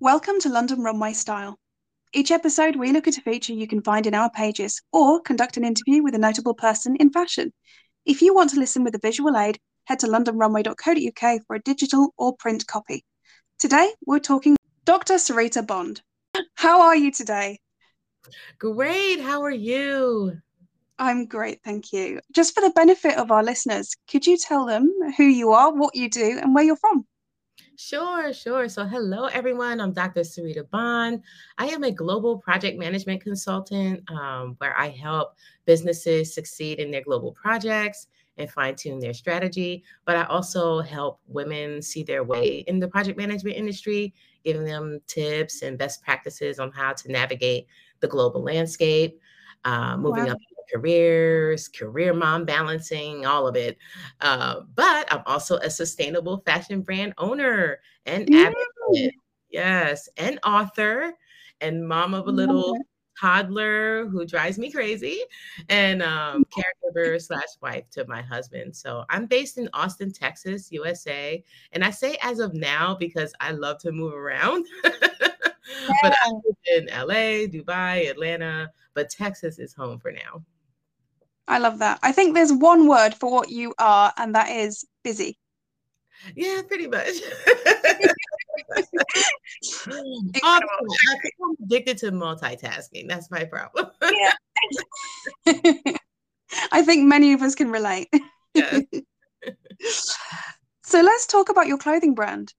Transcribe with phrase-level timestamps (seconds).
[0.00, 1.58] Welcome to London Runway Style.
[2.12, 5.56] Each episode, we look at a feature you can find in our pages or conduct
[5.56, 7.50] an interview with a notable person in fashion.
[8.04, 12.12] If you want to listen with a visual aid, head to londonrunway.co.uk for a digital
[12.18, 13.06] or print copy.
[13.58, 15.14] Today, we're talking Dr.
[15.14, 16.02] Syreeta Bond.
[16.56, 17.58] How are you today?
[18.58, 19.20] Great.
[19.20, 20.42] How are you?
[20.98, 22.20] I'm great, thank you.
[22.34, 25.94] Just for the benefit of our listeners, could you tell them who you are, what
[25.94, 27.06] you do, and where you're from?
[27.78, 28.70] Sure, sure.
[28.70, 29.82] So, hello, everyone.
[29.82, 30.22] I'm Dr.
[30.22, 31.22] Syreeta Bond.
[31.58, 35.34] I am a global project management consultant um, where I help
[35.66, 38.06] businesses succeed in their global projects
[38.38, 39.84] and fine tune their strategy.
[40.06, 45.00] But I also help women see their way in the project management industry, giving them
[45.06, 47.66] tips and best practices on how to navigate
[48.00, 49.20] the global landscape,
[49.66, 50.32] uh, moving wow.
[50.32, 50.38] up
[50.72, 53.78] careers, career mom balancing, all of it.
[54.20, 59.14] Uh, but I'm also a sustainable fashion brand owner and advocate.
[59.50, 61.14] Yes, and author
[61.60, 62.76] and mom of a little
[63.18, 65.20] toddler who drives me crazy
[65.68, 68.74] and um, caregiver slash wife to my husband.
[68.76, 71.42] So I'm based in Austin, Texas, USA.
[71.72, 74.66] And I say as of now because I love to move around.
[74.84, 74.90] yeah.
[76.02, 80.42] But I live in LA, Dubai, Atlanta, but Texas is home for now.
[81.48, 81.98] I love that.
[82.02, 85.38] I think there's one word for what you are, and that is busy.
[86.34, 87.14] Yeah, pretty much.
[90.42, 90.62] I'm
[91.62, 93.08] addicted to multitasking.
[93.08, 93.90] That's my problem.
[94.02, 94.32] yeah.
[96.72, 98.08] I think many of us can relate.
[100.82, 102.54] So let's talk about your clothing brand.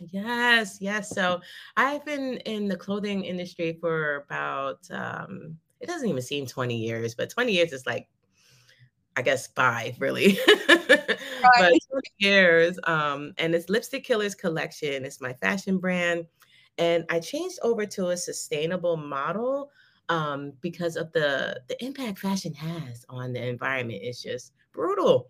[0.00, 1.10] Yes, yes.
[1.10, 1.40] So
[1.76, 5.56] I've been in the clothing industry for about um,
[5.86, 8.08] it doesn't even seem 20 years, but 20 years is like,
[9.16, 10.36] I guess five really.
[10.68, 11.18] right.
[11.58, 11.78] but 20
[12.18, 12.78] years.
[12.84, 15.04] Um, and it's Lipstick Killers collection.
[15.04, 16.26] It's my fashion brand.
[16.76, 19.70] And I changed over to a sustainable model
[20.08, 24.00] um, because of the the impact fashion has on the environment.
[24.02, 25.28] It's just brutal.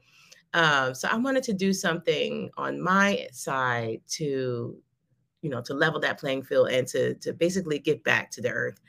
[0.55, 4.77] Um, so I wanted to do something on my side to,
[5.43, 8.51] you know, to level that playing field and to to basically give back to the
[8.51, 8.81] earth.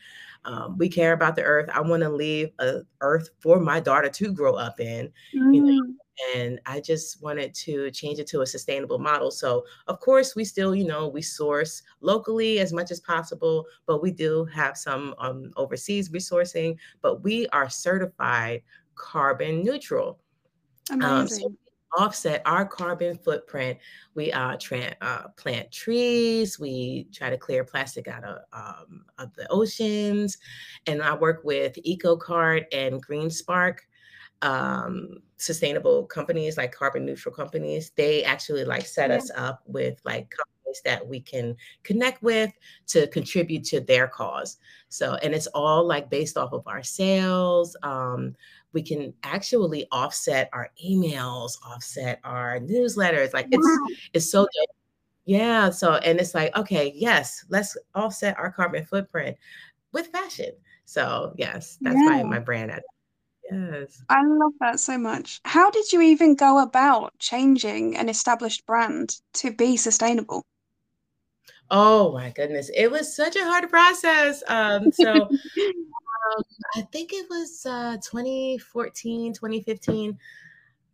[0.47, 1.69] Um, we care about the earth.
[1.73, 5.11] I want to leave a earth for my daughter to grow up in.
[5.35, 5.55] Mm.
[5.55, 5.93] You know, mm.
[6.35, 9.29] and I just wanted to change it to a sustainable model.
[9.29, 14.01] So, of course, we still, you know, we source locally as much as possible, but
[14.01, 16.77] we do have some um, overseas resourcing.
[17.01, 18.63] But we are certified
[18.95, 20.17] carbon neutral.
[20.89, 21.09] Amazing.
[21.09, 21.53] Um, so
[21.97, 23.77] offset our carbon footprint.
[24.15, 26.59] We uh, tra- uh, plant trees.
[26.59, 30.37] We try to clear plastic out of, um, of the oceans.
[30.85, 33.87] And I work with EcoCart and Green Spark
[34.43, 39.17] um sustainable companies like carbon neutral companies they actually like set yeah.
[39.17, 42.51] us up with like companies that we can connect with
[42.85, 44.57] to contribute to their cause
[44.89, 48.35] so and it's all like based off of our sales um
[48.73, 53.33] we can actually offset our emails, offset our newsletters.
[53.33, 53.95] Like it's wow.
[54.13, 54.75] it's so dope.
[55.25, 55.69] Yeah.
[55.69, 59.37] So and it's like, okay, yes, let's offset our carbon footprint
[59.91, 60.51] with fashion.
[60.85, 62.05] So yes, that's yeah.
[62.05, 62.71] my my brand.
[63.51, 64.03] Yes.
[64.09, 65.39] I love that so much.
[65.45, 70.43] How did you even go about changing an established brand to be sustainable?
[71.69, 72.69] Oh my goodness.
[72.75, 74.43] It was such a hard process.
[74.47, 75.29] Um, so
[76.27, 76.43] Um,
[76.75, 80.17] I think it was uh, 2014, 2015.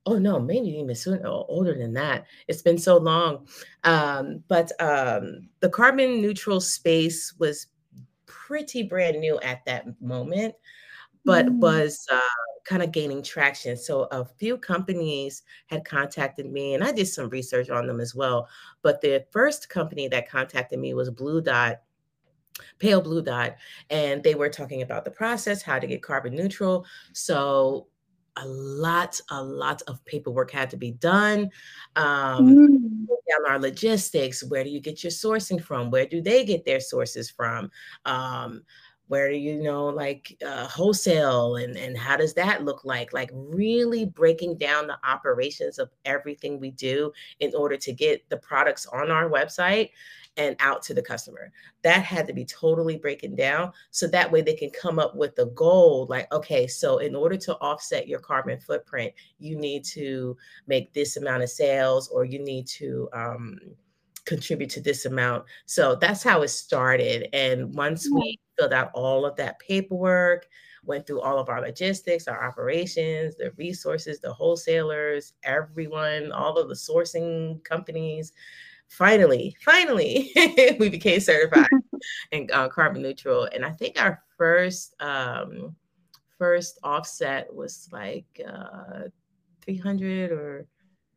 [0.06, 2.26] Oh no, maybe even sooner or older than that.
[2.48, 3.48] It's been so long.
[3.84, 7.68] Um, but um, the carbon neutral space was
[8.26, 10.56] pretty brand new at that moment,
[11.24, 11.60] but mm.
[11.60, 12.20] was uh,
[12.66, 13.78] kind of gaining traction.
[13.78, 18.14] So a few companies had contacted me, and I did some research on them as
[18.14, 18.50] well.
[18.82, 21.78] But the first company that contacted me was Blue Dot
[22.80, 23.56] pale blue dot
[23.90, 26.86] and they were talking about the process how to get carbon neutral.
[27.14, 27.88] So
[28.38, 31.52] a lot a lot of paperwork had to be done
[31.96, 33.08] um mm.
[33.08, 34.44] down our logistics.
[34.44, 35.92] Where do you get your sourcing from?
[35.92, 37.70] Where do they get their sources from?
[38.06, 38.64] Um
[39.08, 43.14] where do you know like uh, wholesale and and how does that look like?
[43.14, 48.38] Like really breaking down the operations of everything we do in order to get the
[48.38, 49.90] products on our website
[50.38, 51.52] and out to the customer.
[51.84, 55.38] That had to be totally breaking down so that way they can come up with
[55.40, 60.36] a goal like, okay, so in order to offset your carbon footprint, you need to
[60.68, 63.60] make this amount of sales or you need to um,
[64.26, 65.46] contribute to this amount.
[65.66, 67.28] So that's how it started.
[67.34, 70.48] And once we filled out all of that paperwork,
[70.86, 76.68] went through all of our logistics, our operations, the resources, the wholesalers, everyone, all of
[76.68, 78.34] the sourcing companies
[78.90, 80.32] finally, finally,
[80.80, 81.68] we became certified
[82.32, 83.48] and uh, carbon neutral.
[83.54, 85.76] And I think our first um,
[86.38, 89.04] first offset was like uh,
[89.62, 90.68] 300 or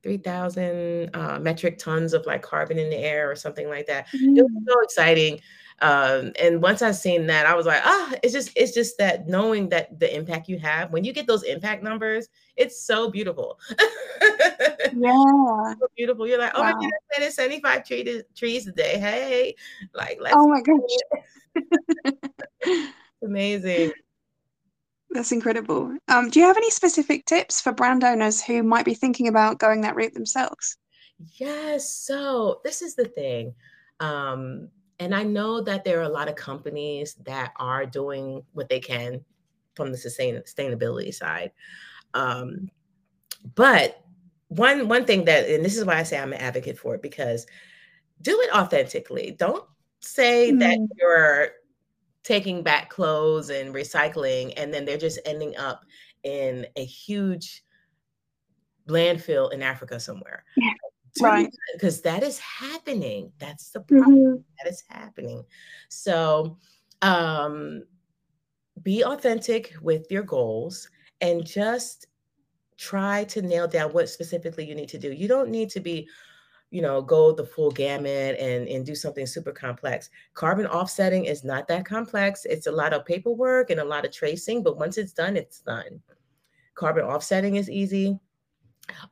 [0.02, 4.06] 3,000 uh, metric tons of like carbon in the air or something like that.
[4.08, 4.38] Mm.
[4.38, 4.64] It was mm.
[4.68, 5.40] so exciting.
[5.80, 9.28] Um, and once I seen that, I was like, ah, it's just, it's just that
[9.28, 13.58] knowing that the impact you have when you get those impact numbers, it's so beautiful.
[14.96, 16.26] yeah, so beautiful.
[16.26, 16.70] You're like, oh wow.
[16.70, 18.98] my god, I planted 75 trees trees a day.
[18.98, 19.54] Hey,
[19.94, 22.14] like, oh my gosh,
[23.22, 23.92] amazing.
[25.10, 25.96] That's incredible.
[26.08, 29.58] Um, do you have any specific tips for brand owners who might be thinking about
[29.58, 30.76] going that route themselves?
[31.38, 31.90] Yes.
[31.90, 33.54] So this is the thing.
[34.00, 38.68] Um, and I know that there are a lot of companies that are doing what
[38.68, 39.24] they can
[39.74, 41.52] from the sustain, sustainability side.
[42.14, 42.70] Um,
[43.54, 44.02] but
[44.48, 47.02] one one thing that, and this is why I say I'm an advocate for it,
[47.02, 47.46] because
[48.22, 49.36] do it authentically.
[49.38, 49.64] Don't
[50.00, 50.60] say mm.
[50.60, 51.48] that you're
[52.22, 55.84] taking back clothes and recycling, and then they're just ending up
[56.22, 57.62] in a huge
[58.88, 60.44] landfill in Africa somewhere.
[60.56, 60.72] Yeah.
[61.20, 61.50] Right.
[61.74, 63.32] Because that is happening.
[63.38, 64.16] That's the problem.
[64.16, 64.42] Mm-hmm.
[64.62, 65.44] That is happening.
[65.88, 66.58] So
[67.02, 67.82] um
[68.82, 70.88] be authentic with your goals
[71.20, 72.06] and just
[72.76, 75.12] try to nail down what specifically you need to do.
[75.12, 76.08] You don't need to be
[76.70, 80.10] you know, go the full gamut and, and do something super complex.
[80.34, 82.44] Carbon offsetting is not that complex.
[82.44, 85.60] It's a lot of paperwork and a lot of tracing, but once it's done, it's
[85.60, 86.02] done.
[86.74, 88.18] Carbon offsetting is easy.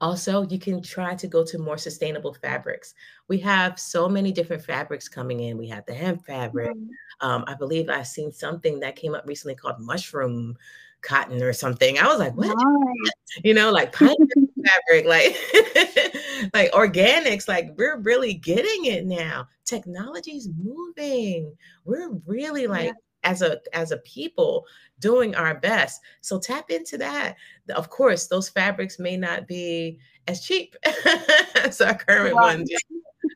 [0.01, 2.95] Also, you can try to go to more sustainable fabrics.
[3.29, 5.59] We have so many different fabrics coming in.
[5.59, 6.71] We have the hemp fabric.
[6.71, 7.27] Mm-hmm.
[7.27, 10.57] Um, I believe I've seen something that came up recently called mushroom
[11.05, 11.99] cotton or something.
[11.99, 12.49] I was like, what?
[12.49, 13.13] Nice.
[13.43, 15.37] You know, like fabric, like
[16.55, 17.49] like organics.
[17.49, 19.49] Like we're really getting it now.
[19.65, 21.53] Technology's moving.
[21.85, 22.93] We're really like yeah.
[23.25, 24.67] As a as a people
[25.01, 26.01] doing our best.
[26.21, 27.37] So tap into that.
[27.75, 29.99] Of course, those fabrics may not be
[30.29, 30.77] as cheap
[31.57, 32.59] as our current right.
[32.59, 32.71] ones.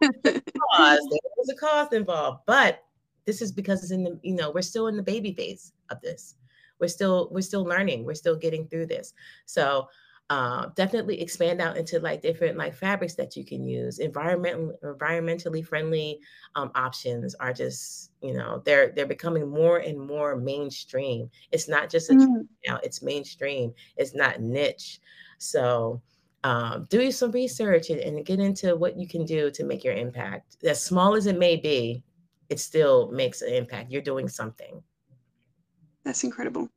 [0.22, 0.40] There's
[1.50, 2.84] a cost involved, but
[3.28, 6.00] this is because it's in the you know we're still in the baby phase of
[6.00, 6.36] this
[6.80, 9.12] we're still we're still learning we're still getting through this
[9.44, 9.86] so
[10.30, 13.98] uh, definitely expand out into like different like fabrics that you can use.
[13.98, 16.20] Environmental environmentally friendly
[16.54, 21.30] um, options are just you know they're they're becoming more and more mainstream.
[21.50, 22.46] It's not just a mm.
[22.66, 23.72] now it's mainstream.
[23.96, 25.00] It's not niche.
[25.38, 26.02] So
[26.44, 29.94] um, do some research and, and get into what you can do to make your
[29.94, 30.58] impact.
[30.62, 32.04] As small as it may be
[32.48, 33.90] it still makes an impact.
[33.90, 34.82] You're doing something
[36.08, 36.70] that's incredible.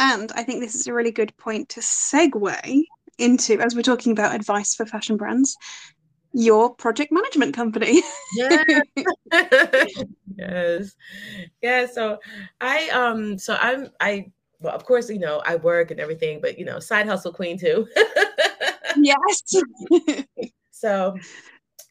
[0.00, 2.82] And I think this is a really good point to segue
[3.16, 5.56] into, as we're talking about advice for fashion brands,
[6.32, 8.02] your project management company.
[8.36, 8.64] yeah.
[10.36, 10.94] yes.
[11.62, 11.86] Yeah.
[11.86, 12.18] So
[12.60, 16.58] I um so I'm I well of course you know I work and everything, but
[16.58, 17.86] you know, side hustle queen too.
[18.96, 19.42] yes.
[20.72, 21.14] so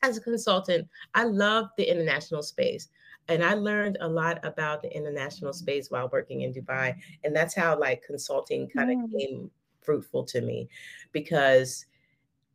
[0.03, 2.89] as a consultant, I love the international space
[3.27, 6.95] and I learned a lot about the international space while working in Dubai.
[7.24, 9.19] And that's how like consulting kind of mm.
[9.19, 9.51] came
[9.81, 10.69] fruitful to me
[11.12, 11.86] because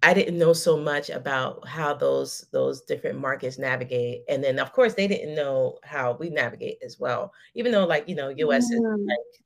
[0.03, 4.23] I didn't know so much about how those those different markets navigate.
[4.29, 7.33] And then of course they didn't know how we navigate as well.
[7.55, 8.75] Even though like, you know, US mm.
[8.75, 9.45] is like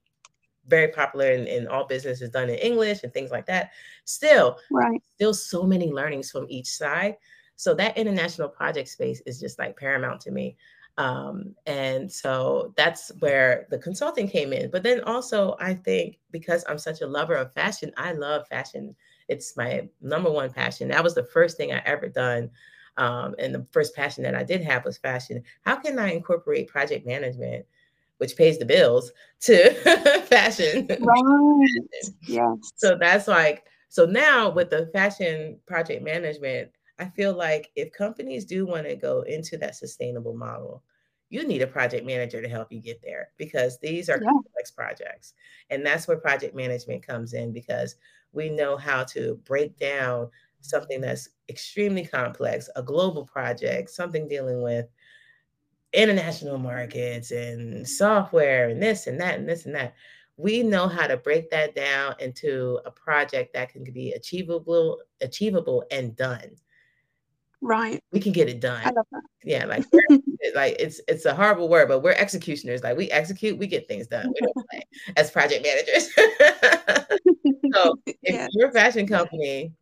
[0.67, 3.71] very popular and, and all business is done in English and things like that.
[4.05, 5.03] Still, right.
[5.15, 7.17] still so many learnings from each side.
[7.61, 10.57] So that international project space is just like paramount to me.
[10.97, 14.71] Um, and so that's where the consulting came in.
[14.71, 18.97] But then also, I think because I'm such a lover of fashion, I love fashion.
[19.29, 20.89] It's my number one passion.
[20.89, 22.49] That was the first thing I ever done.
[22.97, 25.43] Um, and the first passion that I did have was fashion.
[25.61, 27.67] How can I incorporate project management,
[28.17, 29.75] which pays the bills, to
[30.31, 30.87] fashion?
[30.89, 31.81] Right.
[32.27, 32.73] yes.
[32.77, 38.45] So that's like, so now with the fashion project management, I feel like if companies
[38.45, 40.85] do want to go into that sustainable model,
[41.31, 44.29] you need a project manager to help you get there because these are yeah.
[44.29, 45.33] complex projects.
[45.71, 47.95] And that's where project management comes in because
[48.33, 50.29] we know how to break down
[50.61, 54.87] something that's extremely complex, a global project, something dealing with
[55.95, 59.95] international markets and software and this and that and this and that.
[60.37, 65.85] We know how to break that down into a project that can be achievable, achievable
[65.91, 66.57] and done.
[67.63, 68.03] Right.
[68.11, 68.81] We can get it done.
[68.85, 69.23] I love that.
[69.45, 69.85] Yeah, like
[70.55, 72.83] like it's it's a horrible word, but we're executioners.
[72.83, 74.29] Like we execute, we get things done.
[74.29, 74.83] We don't play
[75.17, 76.11] as project managers.
[77.75, 78.49] so if yeah.
[78.53, 79.73] your fashion company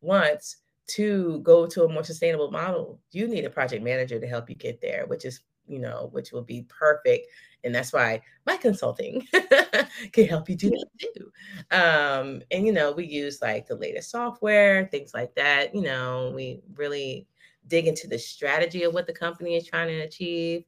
[0.00, 0.56] wants
[0.88, 4.56] to go to a more sustainable model, you need a project manager to help you
[4.56, 7.28] get there, which is, you know, which will be perfect.
[7.62, 9.26] And that's why my consulting
[10.12, 11.32] can help you do that too.
[11.70, 15.74] Um, and you know, we use like the latest software, things like that.
[15.74, 17.26] You know, we really
[17.68, 20.64] dig into the strategy of what the company is trying to achieve.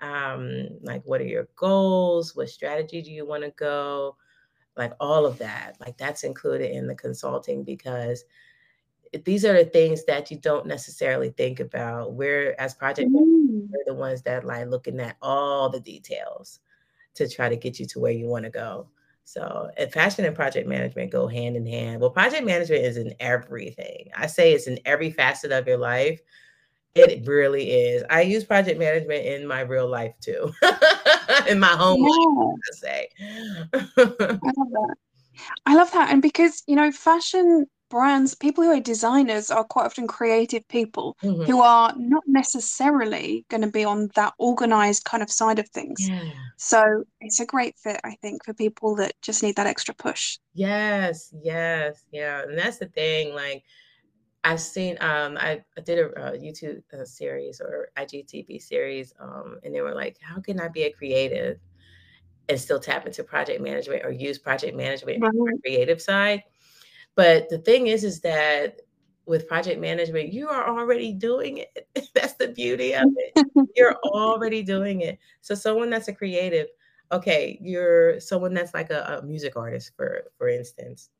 [0.00, 2.34] Um, like what are your goals?
[2.34, 4.16] What strategy do you want to go?
[4.76, 5.76] Like all of that.
[5.78, 8.24] Like that's included in the consulting because
[9.24, 12.14] these are the things that you don't necessarily think about.
[12.14, 13.10] We're as project
[13.60, 13.68] mm.
[13.70, 16.60] we're the ones that like looking at all the details
[17.14, 18.88] to try to get you to where you want to go.
[19.24, 22.00] So, and fashion and project management go hand in hand.
[22.00, 24.10] Well, project management is in everything.
[24.16, 26.20] I say it's in every facet of your life.
[26.96, 28.02] It really is.
[28.10, 30.52] I use project management in my real life too,
[31.48, 32.08] in my home yeah.
[32.08, 33.08] life, I say.
[33.72, 34.94] I love that.
[35.66, 36.10] I love that.
[36.10, 41.16] And because, you know, fashion brands, people who are designers are quite often creative people
[41.22, 41.42] mm-hmm.
[41.42, 46.08] who are not necessarily going to be on that organized kind of side of things.
[46.08, 46.30] Yeah.
[46.56, 50.38] So it's a great fit, I think, for people that just need that extra push.
[50.54, 52.42] Yes, yes, yeah.
[52.42, 53.34] And that's the thing.
[53.34, 53.64] Like,
[54.42, 59.58] I've seen, um, I, I did a, a YouTube uh, series or IGTV series, um,
[59.62, 61.58] and they were like, how can I be a creative
[62.48, 65.28] and still tap into project management or use project management right.
[65.28, 66.42] on the creative side?
[67.14, 68.80] But the thing is, is that
[69.26, 71.88] with project management, you are already doing it.
[72.14, 73.46] that's the beauty of it.
[73.76, 75.18] you're already doing it.
[75.40, 76.66] So someone that's a creative,
[77.12, 81.10] okay, you're someone that's like a, a music artist, for for instance,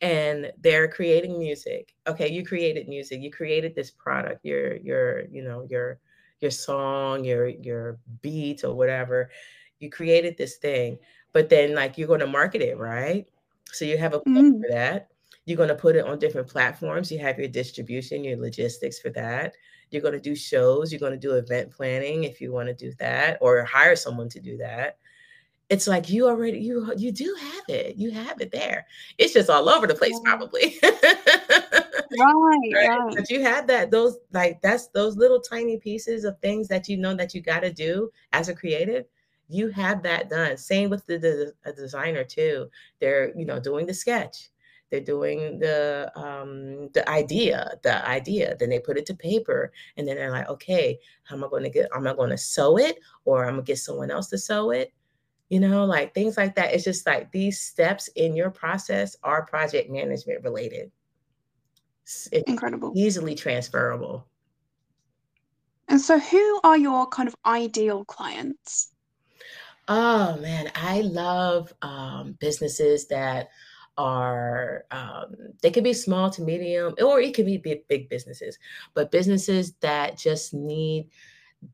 [0.00, 1.94] and they're creating music.
[2.06, 3.22] Okay, you created music.
[3.22, 4.44] You created this product.
[4.44, 5.98] Your your you know your
[6.40, 9.30] your song, your your beat or whatever.
[9.78, 10.98] You created this thing,
[11.32, 13.26] but then like you're going to market it, right?
[13.72, 14.60] So you have a plan mm.
[14.60, 15.08] for that.
[15.44, 17.10] You're going to put it on different platforms.
[17.10, 19.54] You have your distribution, your logistics for that.
[19.90, 20.92] You're going to do shows.
[20.92, 24.28] You're going to do event planning if you want to do that, or hire someone
[24.30, 24.98] to do that.
[25.68, 27.96] It's like you already you you do have it.
[27.96, 28.86] You have it there.
[29.18, 30.30] It's just all over the place, yeah.
[30.30, 30.78] probably.
[30.82, 33.14] right, right.
[33.16, 36.96] But you have that those like that's those little tiny pieces of things that you
[36.96, 39.06] know that you got to do as a creative
[39.52, 40.56] you have that done.
[40.56, 42.68] Same with the, the a designer too.
[43.00, 44.50] They're you know doing the sketch.
[44.90, 48.56] They're doing the um, the idea, the idea.
[48.58, 51.62] Then they put it to paper, and then they're like, okay, how am I going
[51.62, 51.88] to get?
[51.94, 54.92] Am I going to sew it, or I'm gonna get someone else to sew it?
[55.48, 56.74] You know, like things like that.
[56.74, 60.90] It's just like these steps in your process are project management related.
[62.04, 62.92] It's Incredible.
[62.94, 64.26] Easily transferable.
[65.88, 68.91] And so, who are your kind of ideal clients?
[69.88, 73.50] Oh man, I love um, businesses that
[73.98, 78.58] are um, they could be small to medium, or it could be big, big businesses,
[78.94, 81.08] but businesses that just need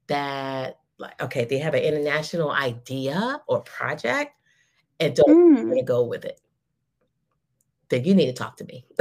[0.07, 0.79] that.
[1.01, 4.33] Like, okay, they have an international idea or project,
[4.99, 5.65] and don't mm.
[5.65, 6.41] want to go with it
[7.91, 8.85] then you need to talk to me.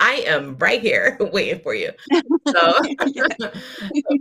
[0.00, 1.90] I am right here waiting for you.
[2.12, 2.22] So,
[3.40, 3.50] so,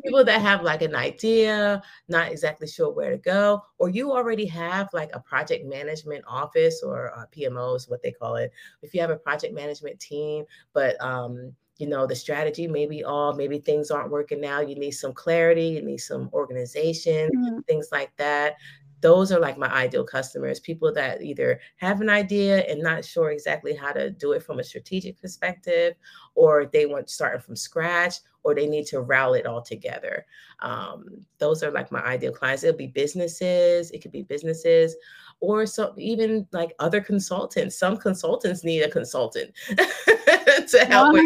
[0.04, 4.46] people that have like an idea, not exactly sure where to go, or you already
[4.48, 8.52] have like a project management office or uh, PMO is what they call it.
[8.82, 13.34] If you have a project management team, but um, you know the strategy maybe all
[13.34, 17.60] maybe things aren't working now you need some clarity you need some organization mm-hmm.
[17.62, 18.56] things like that
[19.02, 23.32] those are like my ideal customers people that either have an idea and not sure
[23.32, 25.96] exactly how to do it from a strategic perspective
[26.36, 30.26] or they want starting from scratch or they need to rally it all together.
[30.62, 31.06] Um,
[31.40, 32.64] those are like my ideal clients.
[32.64, 34.96] It'll be businesses it could be businesses
[35.42, 37.78] or so even like other consultants.
[37.78, 41.26] Some consultants need a consultant to help with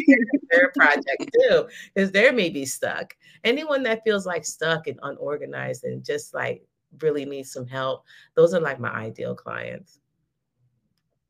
[0.51, 3.15] their project too because they may be stuck.
[3.44, 6.63] Anyone that feels like stuck and unorganized and just like
[7.01, 8.03] really need some help,
[8.35, 10.00] those are like my ideal clients.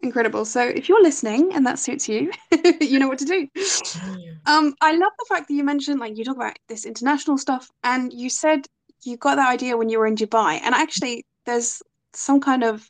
[0.02, 0.44] Incredible.
[0.44, 2.30] So if you're listening and that suits you,
[2.82, 3.48] you know what to do.
[4.46, 7.70] Um, I love the fact that you mentioned like you talk about this international stuff
[7.84, 8.66] and you said
[9.04, 10.60] you got that idea when you were in Dubai.
[10.62, 11.82] And actually there's
[12.14, 12.86] some kind of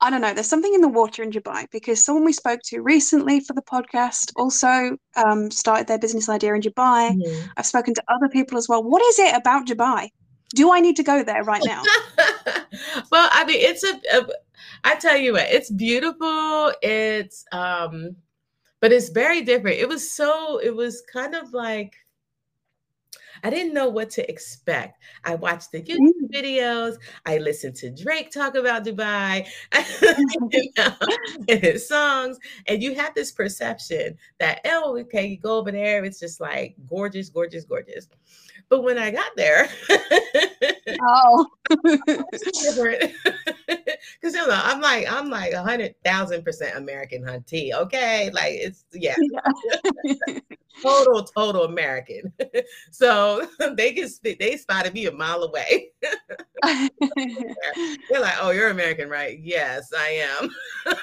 [0.00, 2.80] I don't know, there's something in the water in Dubai because someone we spoke to
[2.80, 7.10] recently for the podcast also um, started their business idea in Dubai.
[7.10, 7.46] Mm-hmm.
[7.56, 8.82] I've spoken to other people as well.
[8.82, 10.08] What is it about Dubai
[10.54, 11.82] do I need to go there right now?
[13.10, 14.26] well, I mean, it's a, a.
[14.84, 16.72] I tell you what, it's beautiful.
[16.82, 18.16] It's um,
[18.80, 19.78] but it's very different.
[19.78, 20.58] It was so.
[20.58, 21.94] It was kind of like.
[23.44, 25.02] I didn't know what to expect.
[25.24, 26.32] I watched the YouTube mm.
[26.32, 26.94] videos.
[27.26, 29.48] I listened to Drake talk about Dubai
[30.52, 30.94] you know,
[31.48, 32.38] and his songs.
[32.68, 36.76] And you have this perception that, oh, okay, you go over there, it's just like
[36.88, 38.06] gorgeous, gorgeous, gorgeous.
[38.68, 39.68] But when I got there,
[41.02, 41.46] oh,
[42.62, 43.12] different.
[43.66, 47.72] Because you know, I'm like, I'm like a hundred thousand percent American huntee.
[47.72, 49.14] Okay, like it's yeah,
[50.04, 50.38] yeah.
[50.82, 52.32] total, total American.
[52.90, 55.90] so they can they spotted me a mile away.
[56.62, 59.38] They're like, oh, you're American, right?
[59.40, 60.50] Yes, I am.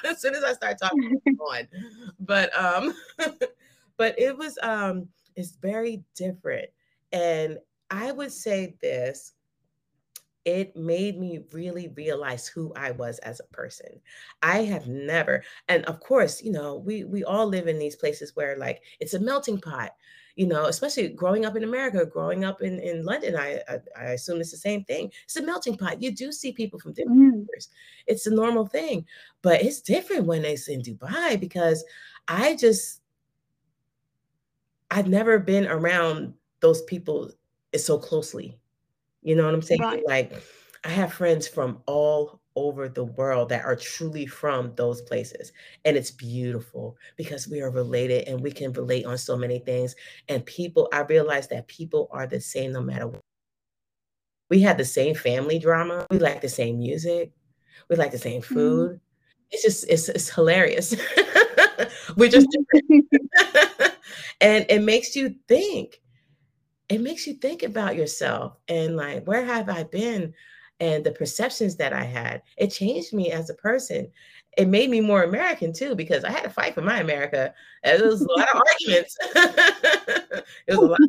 [0.05, 1.67] as soon as I start talking, on.
[2.19, 2.93] But um,
[3.97, 6.69] but it was um, it's very different
[7.11, 9.33] and I would say this
[10.45, 13.99] it made me really realize who I was as a person.
[14.41, 18.35] I have never, and of course, you know, we we all live in these places
[18.35, 19.91] where like it's a melting pot,
[20.35, 24.03] you know, especially growing up in America, growing up in, in London, I, I, I
[24.11, 25.11] assume it's the same thing.
[25.25, 26.01] It's a melting pot.
[26.01, 27.31] You do see people from different mm.
[27.31, 27.67] cultures.
[28.07, 29.05] It's a normal thing,
[29.41, 31.83] but it's different when it's in Dubai because
[32.27, 33.01] I just
[34.89, 37.31] I've never been around those people
[37.71, 38.57] is so closely.
[39.21, 39.81] You know what I'm saying?
[39.81, 40.03] Right.
[40.07, 40.41] Like
[40.83, 45.51] I have friends from all over the world that are truly from those places.
[45.85, 49.95] And it's beautiful because we are related and we can relate on so many things.
[50.27, 53.21] And people, I realize that people are the same no matter what.
[54.49, 56.07] We have the same family drama.
[56.09, 57.31] We like the same music.
[57.89, 58.53] We like the same mm-hmm.
[58.53, 58.91] food.
[58.95, 58.99] Mm.
[59.51, 60.95] It's just, it's, it's hilarious.
[62.15, 62.47] We're just
[64.41, 66.01] and it makes you think
[66.89, 70.33] it makes you think about yourself and like where have i been
[70.79, 72.41] and the perceptions that i had.
[72.57, 74.11] It changed me as a person
[74.57, 77.53] it made me more american too because i had to fight for my america.
[77.83, 79.17] There was a lot of arguments.
[80.67, 80.99] It was a lot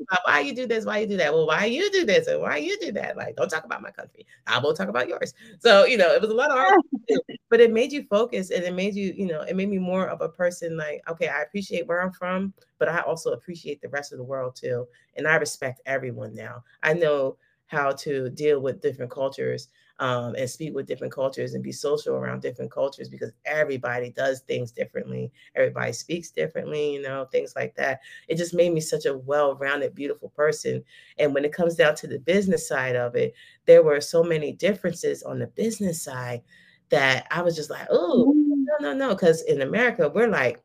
[0.00, 1.32] about why you do this why you do that.
[1.32, 3.16] Well why you do this and why you do that?
[3.16, 4.26] Like don't talk about my country.
[4.46, 5.32] I won't talk about yours.
[5.60, 8.64] So you know it was a lot of arguments but it made you focus and
[8.64, 11.42] it made you you know it made me more of a person like okay i
[11.42, 15.26] appreciate where i'm from but i also appreciate the rest of the world too and
[15.26, 16.62] i respect everyone now.
[16.82, 19.68] I know how to deal with different cultures
[20.00, 24.40] um, and speak with different cultures and be social around different cultures because everybody does
[24.40, 29.06] things differently everybody speaks differently you know things like that it just made me such
[29.06, 30.82] a well-rounded beautiful person
[31.18, 33.32] and when it comes down to the business side of it
[33.66, 36.42] there were so many differences on the business side
[36.90, 39.08] that I was just like, oh, no, no, no.
[39.10, 40.62] Because in America, we're like,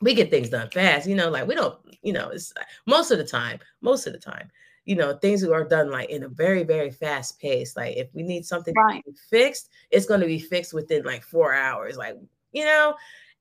[0.00, 1.08] we get things done fast.
[1.08, 2.52] You know, like we don't, you know, it's
[2.86, 4.50] most of the time, most of the time,
[4.84, 7.76] you know, things are done like in a very, very fast pace.
[7.76, 9.02] Like if we need something right.
[9.30, 11.96] fixed, it's going to be fixed within like four hours.
[11.96, 12.16] Like,
[12.52, 12.94] you know,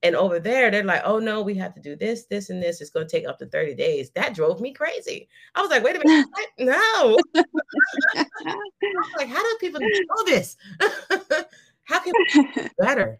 [0.03, 2.81] and over there, they're like, oh no, we have to do this, this, and this.
[2.81, 4.09] It's going to take up to 30 days.
[4.11, 5.27] That drove me crazy.
[5.55, 6.27] I was like, wait a minute.
[6.59, 7.17] no.
[9.17, 10.57] like, how do people know this?
[11.85, 13.19] How can we better?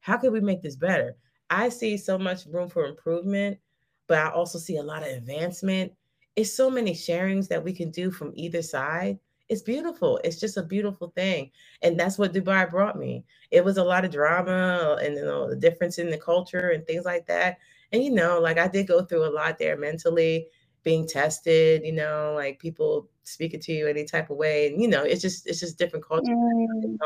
[0.00, 1.16] How can we make this better?
[1.50, 3.58] I see so much room for improvement,
[4.06, 5.92] but I also see a lot of advancement.
[6.36, 9.18] It's so many sharings that we can do from either side.
[9.48, 10.18] It's beautiful.
[10.24, 11.50] It's just a beautiful thing.
[11.82, 13.24] And that's what Dubai brought me.
[13.50, 16.86] It was a lot of drama and you know the difference in the culture and
[16.86, 17.58] things like that.
[17.92, 20.48] And you know, like I did go through a lot there mentally,
[20.84, 24.68] being tested, you know, like people speaking to you any type of way.
[24.68, 26.32] And you know, it's just it's just different culture.
[26.32, 26.96] Mm.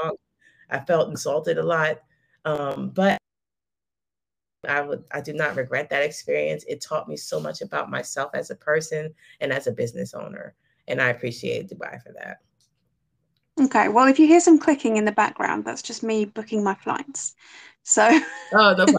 [0.71, 1.99] I felt insulted a lot.
[2.45, 3.19] Um, but
[4.69, 6.65] I would I do not regret that experience.
[6.69, 10.55] It taught me so much about myself as a person and as a business owner.
[10.89, 12.39] And I appreciate Dubai for that.
[13.61, 13.89] Okay.
[13.89, 17.35] Well, if you hear some clicking in the background, that's just me booking my flights.
[17.83, 18.03] So
[18.53, 18.87] Oh no.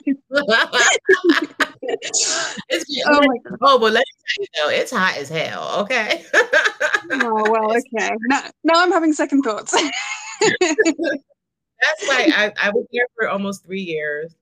[2.69, 3.57] it's, oh, my God.
[3.61, 5.81] oh, but let me tell you though, it's hot as hell.
[5.81, 6.25] Okay.
[7.11, 8.09] oh well, okay.
[8.27, 9.71] Now, now I'm having second thoughts.
[10.41, 14.35] That's like I, I was there for almost three years.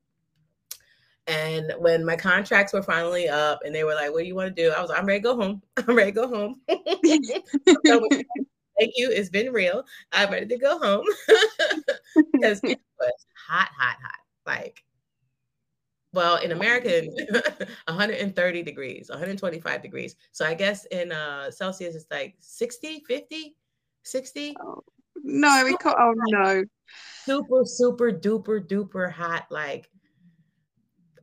[1.28, 4.56] And when my contracts were finally up and they were like, what do you want
[4.56, 4.70] to do?
[4.70, 5.62] I was like, I'm ready to go home.
[5.78, 6.62] I'm ready to go home.
[6.68, 7.26] thank
[8.96, 9.10] you.
[9.10, 9.84] It's been real.
[10.12, 11.06] I'm ready to go home.
[12.34, 14.20] because it was hot, hot, hot.
[14.46, 14.84] Like,
[16.14, 17.02] well, in America,
[17.88, 20.16] 130 degrees, 125 degrees.
[20.32, 23.56] So I guess in uh Celsius, it's like 60, 50,
[24.04, 24.56] 60.
[24.62, 24.84] Oh,
[25.24, 25.96] no, we can't.
[26.00, 26.64] Oh, no
[27.26, 29.48] super, super duper duper hot.
[29.50, 29.90] Like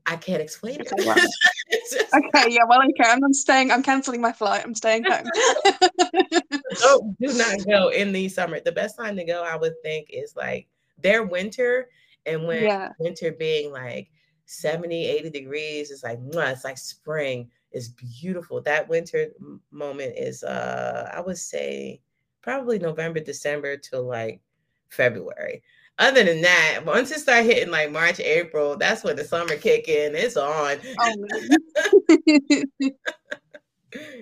[0.06, 0.92] I can't explain it.
[0.92, 3.08] okay, yeah, well, okay.
[3.08, 3.70] I'm, I'm staying.
[3.70, 4.62] I'm canceling my flight.
[4.64, 5.26] I'm staying home.
[6.82, 8.60] oh, do not go in the summer.
[8.60, 10.66] The best time to go, I would think, is like
[10.98, 11.88] their winter,
[12.26, 12.90] and when yeah.
[12.98, 14.10] winter being like
[14.46, 17.50] 70, 80 degrees, it's like it's like spring.
[17.70, 18.60] is beautiful.
[18.60, 19.28] That winter
[19.70, 22.00] moment is, uh, I would say,
[22.42, 24.40] probably November, December to like
[24.92, 25.62] February.
[25.98, 29.88] Other than that, once it start hitting like March, April, that's when the summer kick
[29.88, 30.14] in.
[30.14, 30.78] It's on.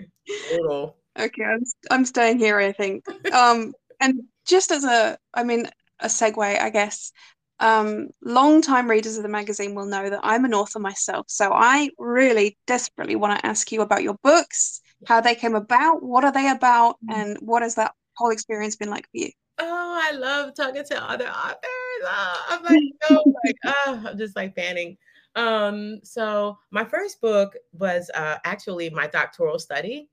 [0.52, 2.58] Oh, okay, I'm, I'm staying here.
[2.58, 3.04] I think.
[3.32, 5.68] Um, and just as a, I mean,
[6.00, 7.12] a segue, I guess.
[7.58, 11.90] Um, long-time readers of the magazine will know that I'm an author myself, so I
[11.98, 16.32] really desperately want to ask you about your books, how they came about, what are
[16.32, 17.14] they about, mm.
[17.14, 19.30] and what has that whole experience been like for you?
[19.60, 22.02] Oh, I love talking to other authors.
[22.02, 24.96] Oh, I'm like, so like, oh, I'm just like fanning.
[25.36, 30.08] Um, so my first book was uh, actually my doctoral study.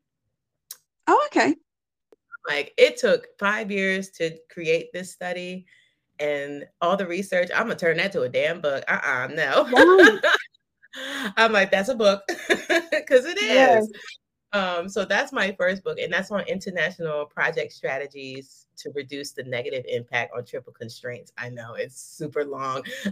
[1.07, 1.55] Oh, okay.
[2.47, 5.65] Like it took five years to create this study
[6.19, 7.49] and all the research.
[7.53, 8.83] I'm gonna turn that to a damn book.
[8.87, 10.19] Uh-uh, no.
[11.37, 13.49] I'm like, that's a book because it is.
[13.49, 13.87] Yes.
[14.53, 19.43] Um, so that's my first book, and that's on international project strategies to reduce the
[19.43, 21.33] negative impact on triple constraints.
[21.37, 22.83] I know it's super long.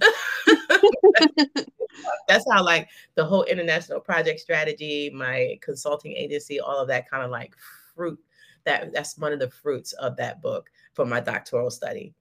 [2.28, 7.24] that's how like the whole international project strategy, my consulting agency, all of that kind
[7.24, 7.54] of like
[7.94, 8.20] fruit
[8.66, 12.14] that that's one of the fruits of that book for my doctoral study.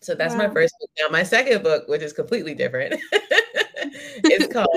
[0.00, 0.46] So that's wow.
[0.46, 0.90] my first book.
[0.98, 3.00] Now my second book, which is completely different,
[4.24, 4.68] it's called,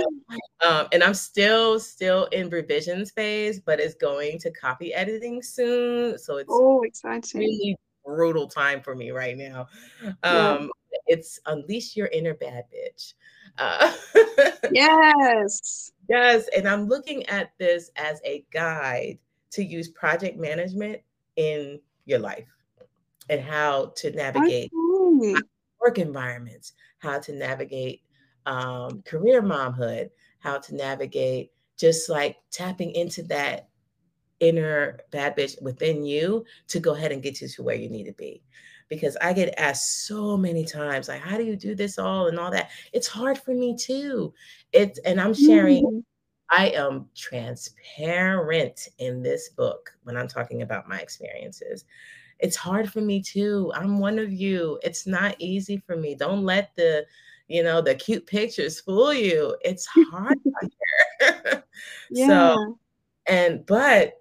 [0.66, 6.18] um, and I'm still still in revisions phase, but it's going to copy editing soon.
[6.18, 7.40] So it's oh exciting.
[7.40, 9.68] Really brutal time for me right now.
[10.04, 10.68] Um, yeah.
[11.08, 13.14] It's unleash your inner bad bitch.
[13.58, 13.94] Uh,
[14.72, 15.92] yes.
[16.08, 19.20] Yes, and I'm looking at this as a guide
[19.52, 21.02] to use project management
[21.36, 22.48] in your life
[23.30, 24.72] and how to navigate
[25.80, 28.02] work environments, how to navigate
[28.50, 30.10] um, career momhood,
[30.40, 33.70] how to navigate just like tapping into that
[34.40, 38.06] inner bad bitch within you to go ahead and get you to where you need
[38.06, 38.42] to be.
[38.90, 42.40] Because I get asked so many times, like, how do you do this all and
[42.40, 42.72] all that?
[42.92, 44.34] It's hard for me too.
[44.74, 46.04] It's and I'm sharing mm.
[46.50, 51.86] I am transparent in this book when I'm talking about my experiences.
[52.40, 53.72] It's hard for me too.
[53.76, 54.80] I'm one of you.
[54.82, 56.16] It's not easy for me.
[56.16, 57.06] Don't let the,
[57.50, 59.56] you know, the cute pictures fool you.
[59.62, 60.72] It's hard out
[61.20, 61.64] here.
[62.12, 62.28] yeah.
[62.28, 62.80] So,
[63.28, 64.14] and but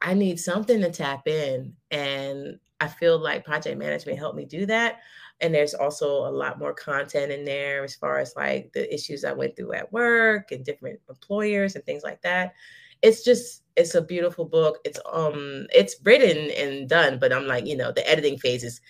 [0.00, 1.74] I need something to tap in.
[1.90, 5.00] And I feel like project management helped me do that
[5.40, 9.24] and there's also a lot more content in there as far as like the issues
[9.24, 12.54] I went through at work and different employers and things like that.
[13.02, 14.78] It's just it's a beautiful book.
[14.84, 18.80] It's um it's written and done, but I'm like, you know, the editing phase is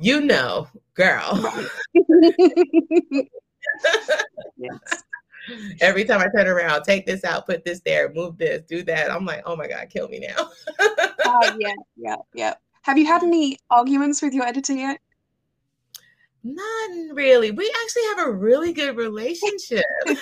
[0.00, 1.52] you know, girl.
[4.56, 4.78] yes.
[5.80, 9.10] Every time I turn around, take this out, put this there, move this, do that.
[9.10, 10.48] I'm like, oh my God, kill me now.
[10.78, 12.54] uh, yeah, yeah, yeah.
[12.82, 15.00] Have you had any arguments with your editor yet?
[16.44, 17.50] None really.
[17.50, 19.84] We actually have a really good relationship.
[20.06, 20.18] but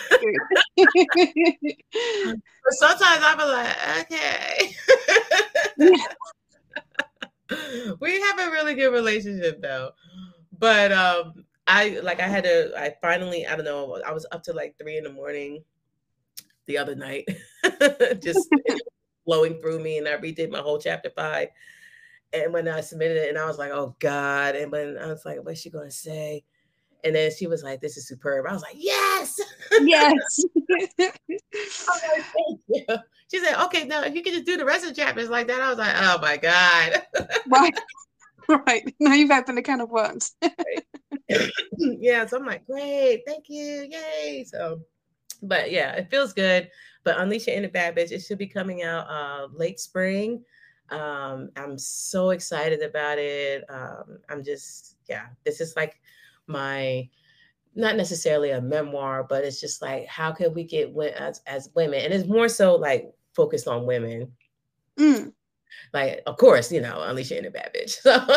[2.71, 4.77] sometimes I'm like, okay.
[8.01, 9.91] we have a really good relationship though.
[10.59, 14.43] But um I like I had to I finally, I don't know, I was up
[14.45, 15.65] to like three in the morning
[16.67, 17.27] the other night,
[18.21, 18.49] just
[19.25, 21.49] flowing through me and I redid my whole chapter five
[22.33, 24.57] and when I submitted it, and I was like, oh God.
[24.57, 26.45] And when I was like, what's she gonna say?
[27.05, 28.47] And then she was like, this is superb.
[28.47, 29.41] I was like, yes.
[29.81, 30.45] Yes.
[30.69, 32.85] like, Thank you.
[33.31, 35.49] She said, okay, now if you could just do the rest of the chapters like
[35.49, 35.61] that.
[35.61, 37.03] I was like, oh my God.
[37.49, 37.79] right.
[38.49, 38.95] Right.
[39.01, 40.35] Now you've opened a can of worms.
[41.79, 42.27] yeah.
[42.27, 43.89] So I'm like, great, thank you.
[43.91, 44.45] Yay.
[44.45, 44.81] So
[45.43, 46.71] but yeah, it feels good.
[47.05, 50.45] But Unleash Your Inner Bad Bitch, it should be coming out uh late spring.
[50.91, 53.65] Um, I'm so excited about it.
[53.71, 56.01] Um, I'm just, yeah, this is like
[56.47, 57.09] my
[57.75, 62.01] not necessarily a memoir, but it's just like how can we get as as women,
[62.05, 64.33] and it's more so like focused on women.
[64.99, 65.33] Mm.
[65.95, 67.97] Like, of course, you know, unleash your inner bad bitch.
[68.03, 68.19] So,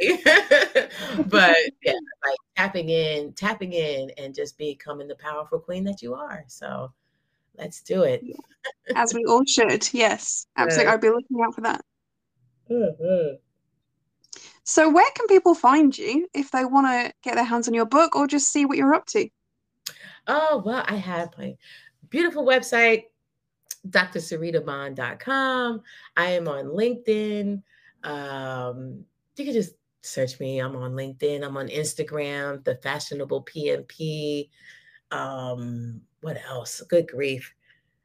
[1.26, 1.92] but yeah,
[2.24, 6.44] like tapping in, tapping in, and just becoming the powerful queen that you are.
[6.46, 6.92] So,
[7.58, 8.24] Let's do it.
[8.94, 9.92] As we all should.
[9.92, 10.84] Yes, absolutely.
[10.84, 10.92] Yeah.
[10.92, 11.84] I'll be looking out for that.
[12.70, 13.36] Mm-hmm.
[14.68, 17.86] So, where can people find you if they want to get their hands on your
[17.86, 19.26] book or just see what you're up to?
[20.26, 21.56] Oh, well, I have my
[22.10, 23.04] beautiful website,
[23.88, 25.80] drsyreetabond.com.
[26.18, 27.62] I am on LinkedIn.
[28.04, 29.06] Um,
[29.38, 30.58] you can just search me.
[30.58, 31.42] I'm on LinkedIn.
[31.42, 34.50] I'm on Instagram, the fashionable PMP.
[35.10, 36.82] Um, what else?
[36.90, 37.54] Good grief.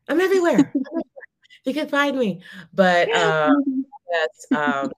[0.08, 0.74] I'm everywhere.
[1.66, 2.40] you can find me.
[2.74, 4.94] But um, yes, um,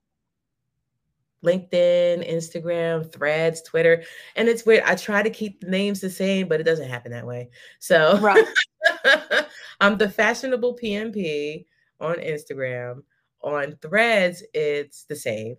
[1.45, 4.03] LinkedIn, Instagram, Threads, Twitter,
[4.35, 4.83] and it's weird.
[4.85, 7.49] I try to keep the names the same, but it doesn't happen that way.
[7.79, 8.45] So right.
[9.79, 11.65] I'm the fashionable PMP
[11.99, 13.03] on Instagram.
[13.41, 15.55] On Threads, it's the same,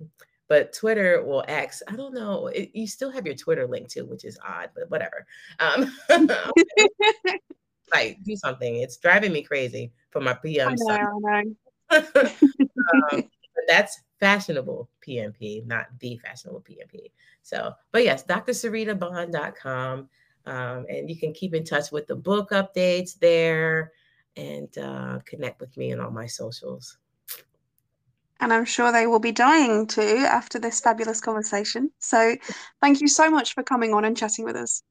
[0.48, 1.82] but Twitter will ask.
[1.88, 2.48] I don't know.
[2.48, 5.24] It, you still have your Twitter link too, which is odd, but whatever.
[5.60, 5.96] Um,
[7.92, 8.76] like do something.
[8.76, 10.70] It's driving me crazy for my PM.
[10.70, 11.54] I know, I know.
[13.12, 13.30] um,
[13.68, 17.10] that's fashionable PMP, not the fashionable PMP.
[17.42, 20.08] So, but yes, drsyreetabond.com.
[20.46, 23.92] Um, and you can keep in touch with the book updates there
[24.36, 26.98] and uh, connect with me on all my socials.
[28.38, 31.90] And I'm sure they will be dying to after this fabulous conversation.
[31.98, 32.36] So,
[32.82, 34.82] thank you so much for coming on and chatting with us.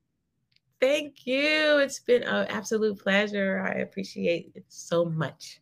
[0.82, 1.78] Thank you.
[1.78, 3.64] It's been an absolute pleasure.
[3.66, 5.62] I appreciate it so much.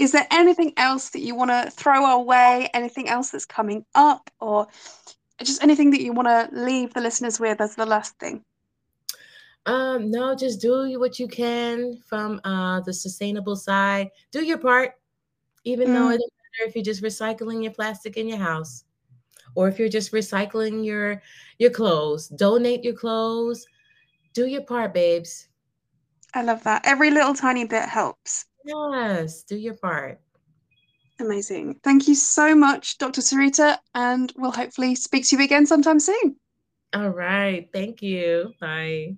[0.00, 2.68] Is there anything else that you want to throw our way?
[2.74, 4.30] Anything else that's coming up?
[4.40, 4.66] Or
[5.42, 8.44] just anything that you want to leave the listeners with as the last thing?
[9.66, 14.10] Um, no, just do what you can from uh, the sustainable side.
[14.32, 14.92] Do your part,
[15.64, 15.94] even mm.
[15.94, 18.84] though it doesn't matter if you're just recycling your plastic in your house
[19.54, 21.22] or if you're just recycling your
[21.58, 22.28] your clothes.
[22.28, 23.66] Donate your clothes
[24.32, 25.48] do your part, babes.
[26.34, 26.82] I love that.
[26.84, 28.46] Every little tiny bit helps.
[28.64, 30.20] Yes, do your part.
[31.20, 31.80] Amazing.
[31.84, 33.20] Thank you so much, Dr.
[33.20, 36.36] Syreeta, and we'll hopefully speak to you again sometime soon.
[36.94, 37.68] All right.
[37.72, 38.52] Thank you.
[38.60, 39.16] Bye.